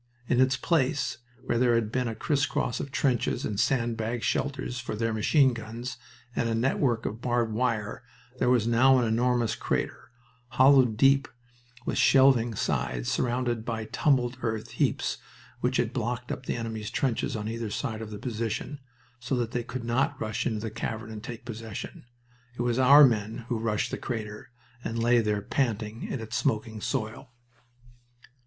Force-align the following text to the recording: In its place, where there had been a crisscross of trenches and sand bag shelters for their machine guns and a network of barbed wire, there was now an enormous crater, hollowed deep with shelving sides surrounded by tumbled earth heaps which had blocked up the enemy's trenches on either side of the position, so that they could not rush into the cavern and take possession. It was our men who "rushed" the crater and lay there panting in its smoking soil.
In 0.27 0.41
its 0.41 0.57
place, 0.57 1.19
where 1.45 1.59
there 1.59 1.75
had 1.75 1.91
been 1.91 2.07
a 2.07 2.15
crisscross 2.15 2.79
of 2.79 2.91
trenches 2.91 3.45
and 3.45 3.59
sand 3.59 3.97
bag 3.97 4.23
shelters 4.23 4.79
for 4.79 4.95
their 4.95 5.13
machine 5.13 5.53
guns 5.53 5.97
and 6.35 6.49
a 6.49 6.55
network 6.55 7.05
of 7.05 7.21
barbed 7.21 7.53
wire, 7.53 8.01
there 8.39 8.49
was 8.49 8.65
now 8.65 8.97
an 8.97 9.05
enormous 9.05 9.53
crater, 9.53 10.09
hollowed 10.47 10.97
deep 10.97 11.27
with 11.85 11.99
shelving 11.99 12.55
sides 12.55 13.11
surrounded 13.11 13.63
by 13.63 13.85
tumbled 13.85 14.39
earth 14.41 14.71
heaps 14.71 15.19
which 15.59 15.77
had 15.77 15.93
blocked 15.93 16.31
up 16.31 16.47
the 16.47 16.55
enemy's 16.55 16.89
trenches 16.89 17.35
on 17.35 17.47
either 17.47 17.69
side 17.69 18.01
of 18.01 18.09
the 18.09 18.17
position, 18.17 18.79
so 19.19 19.35
that 19.35 19.51
they 19.51 19.61
could 19.63 19.83
not 19.83 20.19
rush 20.19 20.47
into 20.47 20.61
the 20.61 20.71
cavern 20.71 21.11
and 21.11 21.23
take 21.23 21.45
possession. 21.45 22.05
It 22.57 22.63
was 22.63 22.79
our 22.79 23.03
men 23.05 23.45
who 23.49 23.59
"rushed" 23.59 23.91
the 23.91 23.99
crater 23.99 24.49
and 24.83 24.97
lay 24.97 25.19
there 25.19 25.43
panting 25.43 26.07
in 26.07 26.21
its 26.21 26.35
smoking 26.37 26.81
soil. 26.81 27.29